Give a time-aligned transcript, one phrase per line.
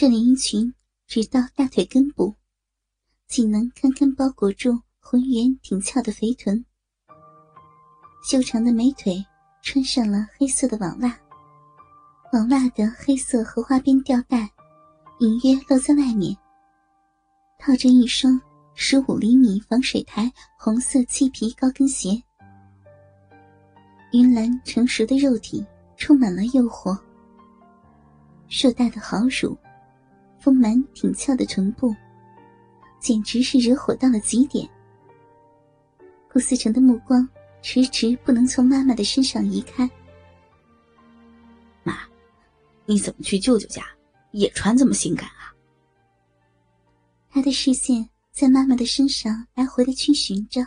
[0.00, 0.72] 这连衣裙
[1.08, 2.32] 直到大腿根部，
[3.26, 6.64] 仅能堪堪包裹住浑圆挺翘的肥臀。
[8.22, 9.26] 修长的美腿
[9.60, 11.18] 穿上了黑色的网袜，
[12.32, 14.48] 网袜的黑色荷花边吊带
[15.18, 16.32] 隐约露在外面，
[17.58, 18.40] 套着一双
[18.74, 22.10] 十五厘米防水台红色漆皮高跟鞋。
[24.12, 26.96] 云兰成熟的肉体充满了诱惑，
[28.46, 29.58] 硕大的好乳，
[30.38, 31.94] 丰满挺翘的臀部，
[33.00, 34.68] 简直是惹火到了极点。
[36.30, 37.28] 顾思成的目光
[37.62, 39.88] 迟迟不能从妈妈的身上移开。
[41.82, 41.98] 妈，
[42.86, 43.84] 你怎么去舅舅家
[44.32, 45.54] 也穿这么性感啊？
[47.30, 50.66] 他的视线在妈妈的身上来回的去寻着。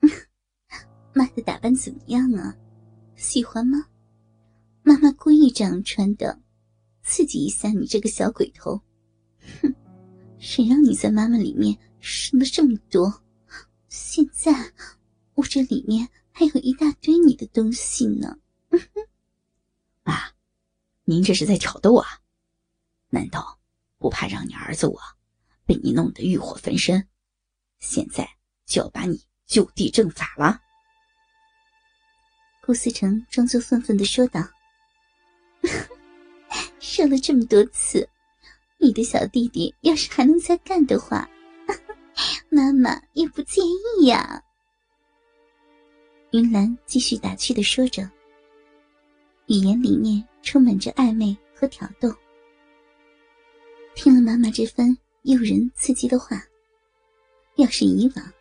[1.12, 2.54] 妈的打扮怎么样啊？
[3.16, 3.86] 喜欢吗？
[4.82, 6.38] 妈妈故意这样穿的，
[7.04, 8.80] 刺激一下你这个小鬼头。
[9.60, 9.74] 哼，
[10.38, 13.22] 谁让你在妈妈里面生了这么多？
[13.88, 14.72] 现在
[15.34, 18.38] 我这里面还有一大堆你的东西呢。
[20.02, 20.14] 妈，
[21.04, 22.06] 您这是在挑逗啊？
[23.10, 23.60] 难道
[23.98, 24.98] 不怕让你儿子我
[25.64, 27.06] 被你弄得欲火焚身？
[27.78, 28.28] 现在
[28.66, 30.60] 就要把你就地正法了？
[32.64, 34.40] 顾思成装作愤愤的说道
[37.04, 38.08] ：“说了这么多次，
[38.78, 41.28] 你的小弟弟要是还能再干的话，
[42.48, 44.42] 妈妈也不介意呀。”
[46.32, 48.10] 云兰继续打趣的说着，
[49.48, 52.10] 语言里面充满着暧昧和挑逗。
[53.94, 56.42] 听了妈妈这番诱人刺激的话，
[57.56, 58.32] 要是以往，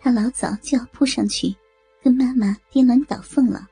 [0.00, 1.54] 他老早就要扑上去。
[2.02, 3.68] 跟妈妈颠鸾倒凤了，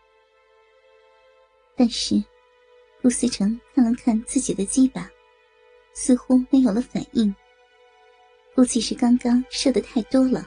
[1.74, 2.22] 但是
[3.06, 5.08] 顾思成看了看自己的鸡巴，
[5.94, 7.32] 似乎没有了反应。
[8.52, 10.44] 估计是刚刚射的太多了。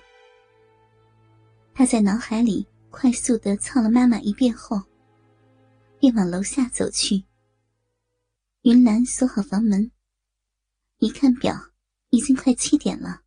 [1.74, 4.78] 他在脑海里快速的操了妈妈一遍后，
[6.02, 7.24] 便往楼下走去。
[8.64, 9.90] 云兰锁好房门，
[10.98, 11.56] 一看表，
[12.10, 13.22] 已经快七点了，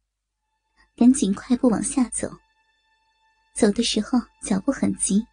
[0.95, 2.31] 赶紧快步往下走。
[3.55, 5.25] 走的时候脚步很急，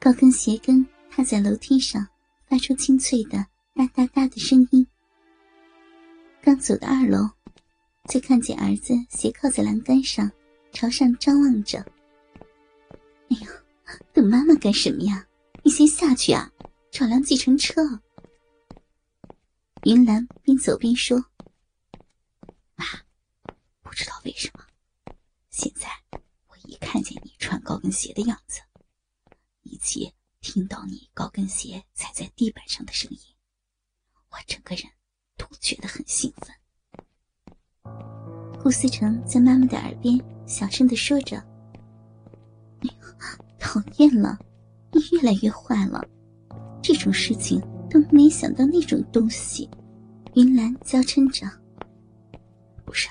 [0.00, 2.04] 高跟鞋跟踏在楼梯上，
[2.48, 4.86] 发出清脆的哒哒哒的声音。
[6.42, 7.28] 刚走到二楼，
[8.08, 10.30] 就看见儿子斜靠在栏杆上，
[10.72, 11.78] 朝上张望着。
[13.28, 13.46] 哎呦，
[14.12, 15.26] 等妈妈干什么呀？
[15.62, 16.50] 你先下去啊，
[16.90, 17.82] 找辆计程车。
[19.84, 21.22] 云兰边走边说
[22.74, 22.84] ：“妈，
[23.82, 24.64] 不知道为什么，
[25.50, 25.88] 现在
[26.48, 28.60] 我……”一看见你穿高跟鞋的样子，
[29.62, 33.18] 以及听到你高跟鞋踩在地板上的声音，
[34.30, 34.84] 我整个人
[35.36, 36.54] 都觉得很兴奋。
[38.60, 41.36] 顾思成在妈妈的耳边小声的说着
[42.80, 44.38] ：“哎呀，讨厌了，
[44.92, 46.02] 你越来越坏了，
[46.82, 47.60] 这种事情
[47.90, 49.68] 都没想到那种东西。”
[50.34, 51.46] 云兰娇嗔着
[52.84, 53.08] ：“不是，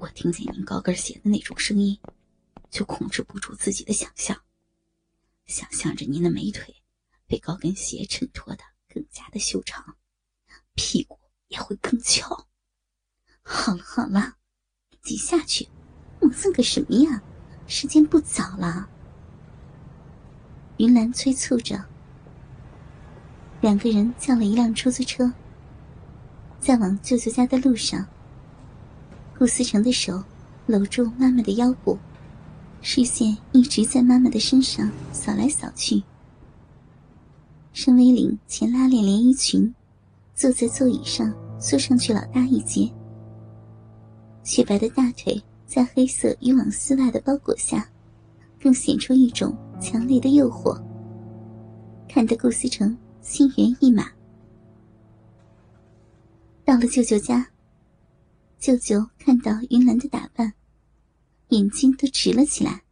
[0.00, 1.98] 我听见您高跟鞋的那种声音。”
[2.70, 4.40] 就控制不住自己的想象，
[5.80, 6.74] 想着您的美腿
[7.26, 9.96] 被高跟鞋衬托的更加的修长，
[10.74, 11.18] 屁股
[11.48, 12.46] 也会更翘。
[13.40, 14.34] 好了好了，
[15.00, 15.66] 挤下去，
[16.20, 17.22] 磨蹭个什么呀？
[17.66, 18.90] 时间不早了。
[20.76, 21.82] 云兰催促着，
[23.62, 25.32] 两个人叫了一辆出租车，
[26.58, 28.06] 在往舅舅家的路上，
[29.38, 30.22] 顾思成的手
[30.66, 31.98] 搂住妈妈的腰部。
[32.82, 36.02] 视线一直在妈妈的身上扫来扫去。
[37.72, 39.72] 深 V 领前拉链连衣裙，
[40.34, 42.90] 坐在座椅上缩上去老大一截。
[44.42, 47.88] 雪白的大腿在黑色渔网丝袜的包裹下，
[48.60, 50.80] 更显出一种强烈的诱惑。
[52.08, 54.08] 看得顾思成心猿意马。
[56.64, 57.46] 到了舅舅家，
[58.58, 60.52] 舅舅看到云兰的打扮。
[61.50, 62.82] 眼睛都直了起来，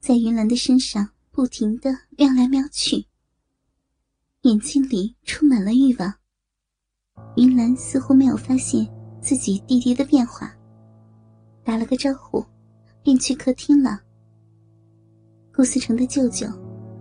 [0.00, 3.04] 在云兰的身上不停的瞄来瞄去，
[4.42, 6.14] 眼睛里充满了欲望。
[7.36, 8.88] 云兰似乎没有发现
[9.20, 10.56] 自己弟弟的变化，
[11.62, 12.42] 打了个招呼，
[13.02, 14.00] 便去客厅了。
[15.54, 16.46] 顾思成的舅舅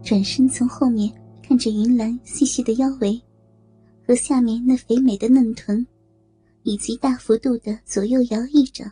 [0.04, 1.10] 转身从后面
[1.42, 3.22] 看着云兰细细的腰围，
[4.06, 5.88] 和下面那肥美的嫩臀，
[6.64, 8.92] 以及大幅度的左右摇曳着。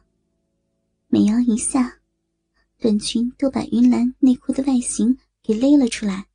[1.18, 2.00] 每摇一下，
[2.78, 6.30] 短裙都把云兰内裤的外形给勒了出来。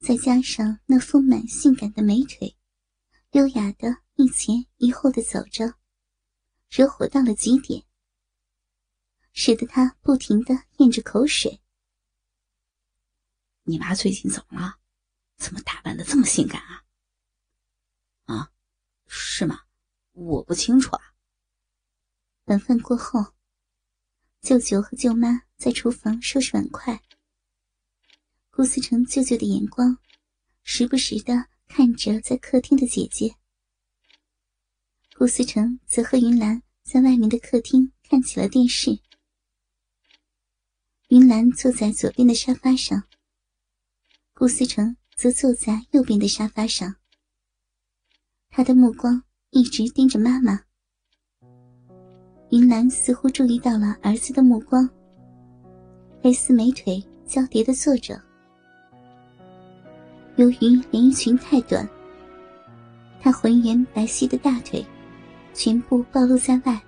[0.00, 2.56] 再加上那丰满性感的美腿，
[3.34, 5.74] 优雅的一前一后的走着，
[6.70, 7.84] 惹火到了极点，
[9.32, 11.60] 使得他不停的咽着口水。
[13.62, 14.80] 你妈最近怎么了？
[15.36, 16.82] 怎么打扮的这么性感啊？
[18.24, 18.52] 啊，
[19.06, 19.60] 是吗？
[20.14, 21.14] 我不清楚啊。
[22.46, 23.34] 晚饭过后，
[24.46, 27.02] 舅舅和舅妈在厨房收拾碗筷。
[28.52, 29.98] 顾思成舅舅的眼光，
[30.62, 33.34] 时不时的看着在客厅的姐姐。
[35.16, 39.00] 顾思成则和云兰在外面的客厅看起了电视。
[41.08, 43.02] 云兰坐在左边的沙发上，
[44.32, 46.94] 顾思成则坐在右边的沙发上。
[48.50, 50.65] 他的目光一直盯着妈妈。
[52.50, 54.88] 云兰似乎注意到了儿子的目光，
[56.22, 58.20] 黑丝美腿交叠的坐着。
[60.36, 61.88] 由于连衣裙太短，
[63.20, 64.84] 她浑圆白皙的大腿
[65.54, 66.80] 全部暴露在外。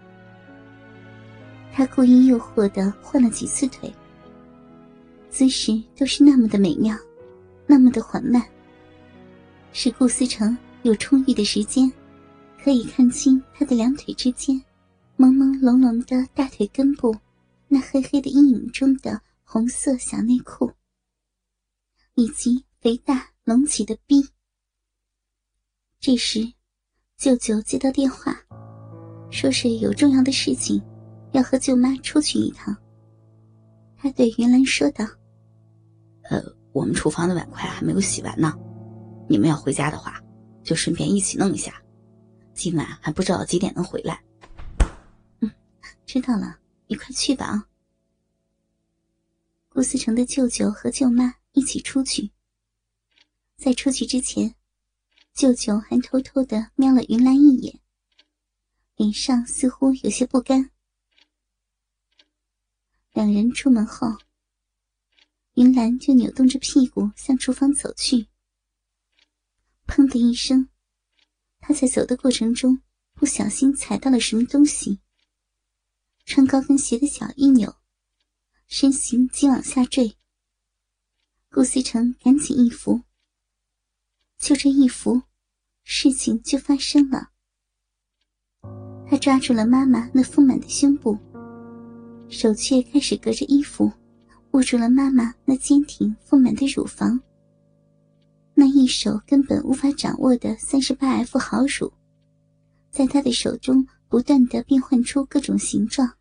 [1.72, 3.92] 她故意诱惑的换了几次腿，
[5.28, 6.96] 姿势都是那么的美妙，
[7.66, 8.40] 那么的缓慢，
[9.72, 11.90] 使顾思成有充裕的时间，
[12.62, 14.60] 可以看清她的两腿之间
[15.18, 17.14] 朦朦胧胧的大腿根部
[17.66, 20.72] 那黑黑的阴影中的红色小内裤，
[22.14, 23.28] 以及肥大。
[23.48, 24.28] 隆起的逼。
[25.98, 26.52] 这时，
[27.16, 28.38] 舅舅接到电话，
[29.30, 30.82] 说是有重要的事情，
[31.32, 32.76] 要和舅妈出去一趟。
[33.96, 35.02] 他对云兰说道
[36.28, 38.52] ：“呃，我们厨房的碗筷还没有洗完呢，
[39.30, 40.22] 你们要回家的话，
[40.62, 41.82] 就顺便一起弄一下。
[42.52, 44.22] 今晚还不知道几点能回来。”
[46.08, 47.68] 知道了，你快去吧啊。
[49.68, 52.30] 顾思成的舅舅和舅妈一起出去。
[53.58, 54.54] 在出去之前，
[55.34, 57.78] 舅舅还偷偷的瞄了云兰一眼，
[58.96, 60.70] 脸上似乎有些不甘。
[63.12, 64.16] 两人出门后，
[65.56, 68.28] 云兰就扭动着屁股向厨房走去。
[69.86, 70.70] 砰的一声，
[71.60, 72.80] 她在走的过程中
[73.12, 75.00] 不小心踩到了什么东西，
[76.30, 77.74] 穿高跟鞋的脚一扭，
[78.66, 80.14] 身形急往下坠。
[81.50, 83.00] 顾思成赶紧一扶。
[84.38, 85.22] 就这一扶，
[85.84, 87.30] 事情就发生了。
[89.08, 91.18] 他抓住了妈妈那丰满的胸部，
[92.28, 93.90] 手却开始隔着衣服
[94.50, 97.18] 握住了妈妈那坚挺丰满的乳房。
[98.52, 101.90] 那一手根本无法掌握的三十八 F 好乳，
[102.90, 106.17] 在他的手中不断的变换出各种形状。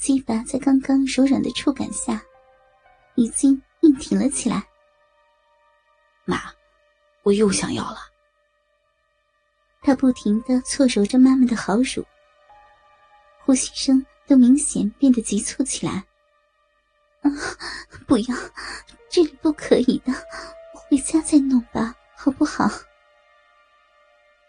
[0.00, 2.22] 鸡巴在刚刚柔软的触感下，
[3.16, 4.66] 已经硬挺了起来。
[6.24, 6.40] 妈，
[7.22, 7.98] 我又想要了。
[9.82, 12.02] 他不停的搓揉着妈妈的好乳，
[13.40, 16.02] 呼吸声都明显变得急促起来。
[17.20, 17.28] 啊，
[18.06, 18.34] 不要，
[19.10, 20.10] 这里不可以的，
[20.72, 22.66] 回家再弄吧，好不好？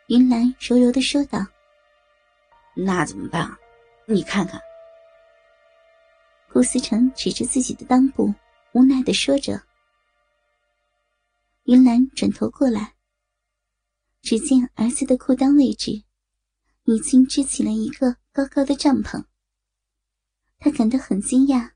[0.08, 1.46] 云兰柔柔的说道。
[2.74, 3.60] 那怎么办啊？
[4.06, 4.58] 你看看。
[6.62, 8.36] 顾思成指着自己的裆部，
[8.74, 9.64] 无奈的说着。
[11.64, 12.94] 云兰转头过来，
[14.22, 16.04] 只见儿子的裤裆位置
[16.84, 19.26] 已经支起了一个高高的帐篷。
[20.60, 21.72] 他感到很惊讶，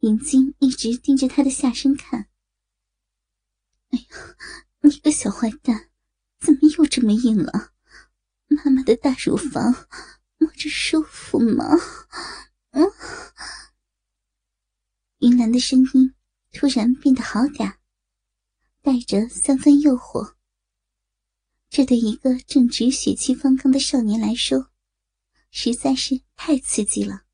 [0.00, 2.26] 眼睛一直盯着他的下身看。
[3.90, 4.34] 哎呀，
[4.80, 5.90] 你个小坏蛋，
[6.40, 7.70] 怎么又这么硬了？
[8.48, 9.86] 妈妈的大乳房
[10.38, 11.64] 摸着舒服吗？
[12.72, 12.90] 嗯。
[15.18, 16.14] 云岚的声音
[16.52, 17.76] 突然变得好嗲。
[18.82, 20.36] 带着三分诱惑，
[21.68, 24.70] 这对一个正值血气方刚的少年来说，
[25.50, 27.25] 实在是太刺激了。